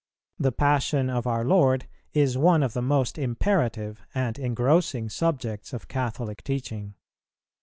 The 0.39 0.51
passion 0.51 1.11
of 1.11 1.27
our 1.27 1.45
Lord 1.45 1.87
is 2.11 2.35
one 2.35 2.63
of 2.63 2.73
the 2.73 2.81
most 2.81 3.19
imperative 3.19 4.01
and 4.15 4.39
engrossing 4.39 5.09
subjects 5.09 5.73
of 5.73 5.87
Catholic 5.87 6.43
teaching. 6.43 6.95